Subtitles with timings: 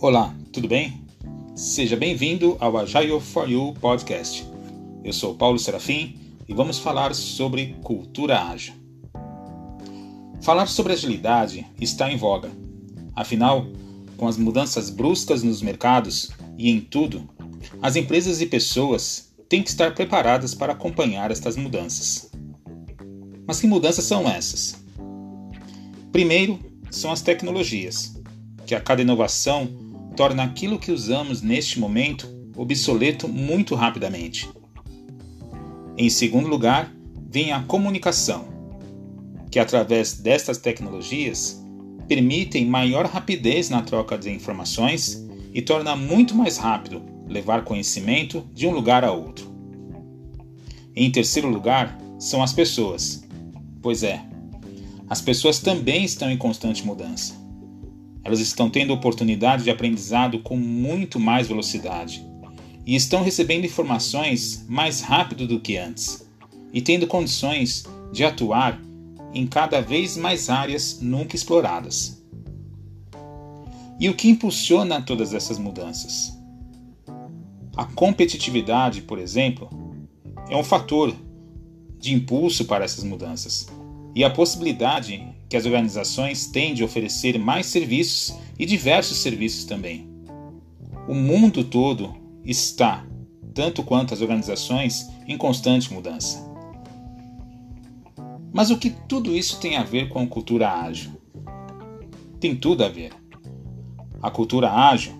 [0.00, 1.02] Olá, tudo bem?
[1.56, 4.46] Seja bem-vindo ao Agile for You podcast.
[5.02, 6.16] Eu sou Paulo Serafim
[6.48, 8.74] e vamos falar sobre cultura ágil.
[10.40, 12.48] Falar sobre agilidade está em voga.
[13.16, 13.66] Afinal,
[14.16, 17.28] com as mudanças bruscas nos mercados e em tudo,
[17.82, 22.30] as empresas e pessoas têm que estar preparadas para acompanhar estas mudanças.
[23.44, 24.80] Mas que mudanças são essas?
[26.12, 26.56] Primeiro,
[26.88, 28.16] são as tecnologias,
[28.64, 29.87] que a cada inovação
[30.18, 34.50] torna aquilo que usamos neste momento obsoleto muito rapidamente.
[35.96, 36.92] Em segundo lugar,
[37.30, 38.48] vem a comunicação,
[39.48, 41.64] que através destas tecnologias
[42.08, 48.66] permitem maior rapidez na troca de informações e torna muito mais rápido levar conhecimento de
[48.66, 49.46] um lugar a outro.
[50.96, 53.24] Em terceiro lugar, são as pessoas.
[53.80, 54.20] Pois é,
[55.08, 57.47] as pessoas também estão em constante mudança.
[58.28, 62.22] Elas estão tendo oportunidade de aprendizado com muito mais velocidade
[62.84, 66.28] e estão recebendo informações mais rápido do que antes
[66.70, 68.78] e tendo condições de atuar
[69.32, 72.22] em cada vez mais áreas nunca exploradas.
[73.98, 76.38] E o que impulsiona todas essas mudanças?
[77.74, 79.70] A competitividade, por exemplo,
[80.50, 81.16] é um fator
[81.98, 83.66] de impulso para essas mudanças
[84.14, 90.08] e a possibilidade que as organizações têm de oferecer mais serviços e diversos serviços também.
[91.08, 93.06] O mundo todo está,
[93.54, 96.46] tanto quanto as organizações, em constante mudança.
[98.52, 101.12] Mas o que tudo isso tem a ver com a cultura ágil?
[102.40, 103.12] Tem tudo a ver.
[104.22, 105.12] A cultura ágil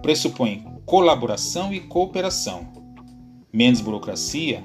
[0.00, 2.72] pressupõe colaboração e cooperação,
[3.52, 4.62] menos burocracia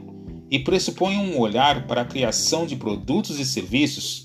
[0.52, 4.24] e pressupõe um olhar para a criação de produtos e serviços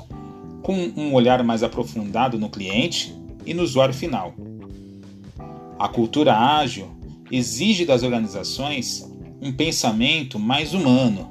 [0.65, 4.35] com um olhar mais aprofundado no cliente e no usuário final.
[5.79, 6.89] A cultura ágil
[7.31, 9.07] exige das organizações
[9.43, 11.29] um pensamento mais humano,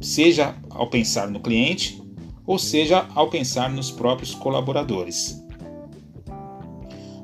[0.00, 2.02] seja ao pensar no cliente
[2.44, 5.40] ou seja ao pensar nos próprios colaboradores.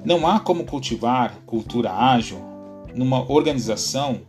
[0.04, 2.38] Não há como cultivar cultura ágil
[2.94, 4.20] numa organização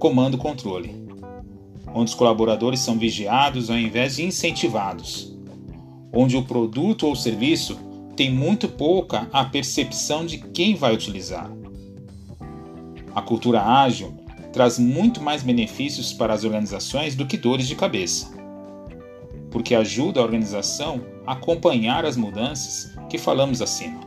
[0.00, 1.00] comando-controle
[1.94, 5.31] onde os colaboradores são vigiados ao invés de incentivados,
[6.12, 7.78] onde o produto ou serviço
[8.14, 11.50] tem muito pouca a percepção de quem vai utilizar.
[13.14, 14.14] A cultura ágil
[14.52, 18.30] traz muito mais benefícios para as organizações do que dores de cabeça,
[19.50, 24.00] porque ajuda a organização a acompanhar as mudanças que falamos acima.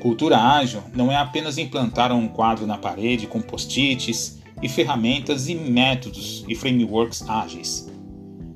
[0.00, 5.54] Cultura ágil não é apenas implantar um quadro na parede com post-its e ferramentas e
[5.54, 7.91] métodos e frameworks ágeis.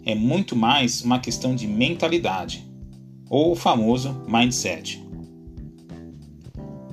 [0.08, 2.64] É muito mais uma questão de mentalidade,
[3.28, 5.04] ou o famoso mindset.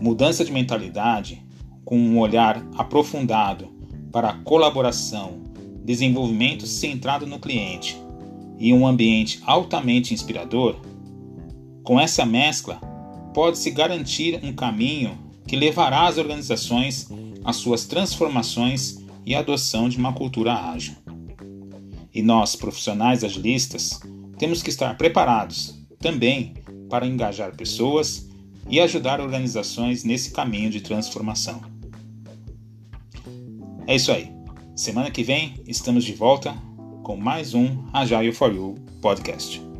[0.01, 1.45] Mudança de mentalidade
[1.85, 3.67] com um olhar aprofundado
[4.11, 5.43] para a colaboração,
[5.85, 7.95] desenvolvimento centrado no cliente
[8.57, 10.77] e um ambiente altamente inspirador,
[11.83, 12.81] com essa mescla
[13.31, 17.07] pode-se garantir um caminho que levará as organizações
[17.45, 21.02] às suas transformações e adoção de uma cultura ágil.
[22.13, 23.99] E nós, profissionais agilistas,
[24.37, 26.53] temos que estar preparados também
[26.89, 28.29] para engajar pessoas
[28.69, 31.61] e ajudar organizações nesse caminho de transformação.
[33.87, 34.31] É isso aí.
[34.75, 36.55] Semana que vem estamos de volta
[37.03, 39.72] com mais um Agile for You podcast.